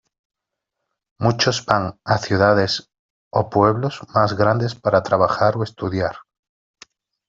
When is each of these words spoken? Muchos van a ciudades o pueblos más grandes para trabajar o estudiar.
Muchos 1.19 1.63
van 1.63 1.99
a 2.03 2.17
ciudades 2.17 2.89
o 3.29 3.51
pueblos 3.51 4.01
más 4.15 4.33
grandes 4.35 4.73
para 4.73 5.03
trabajar 5.03 5.55
o 5.57 5.61
estudiar. 5.63 6.15